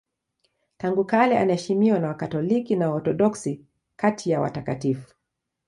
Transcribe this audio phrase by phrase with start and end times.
[0.77, 3.65] Tangu kale anaheshimiwa na Wakatoliki na Waorthodoksi
[3.95, 5.15] kati ya watakatifu.